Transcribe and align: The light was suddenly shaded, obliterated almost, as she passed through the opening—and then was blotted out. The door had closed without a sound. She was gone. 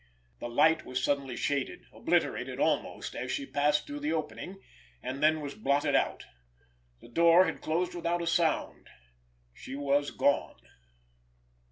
The 0.39 0.49
light 0.49 0.83
was 0.83 1.03
suddenly 1.03 1.37
shaded, 1.37 1.85
obliterated 1.93 2.59
almost, 2.59 3.13
as 3.15 3.31
she 3.31 3.45
passed 3.45 3.85
through 3.85 3.99
the 3.99 4.13
opening—and 4.13 5.21
then 5.21 5.41
was 5.41 5.53
blotted 5.53 5.93
out. 5.93 6.25
The 7.01 7.07
door 7.07 7.45
had 7.45 7.61
closed 7.61 7.93
without 7.93 8.19
a 8.23 8.25
sound. 8.25 8.87
She 9.53 9.75
was 9.75 10.09
gone. 10.09 10.59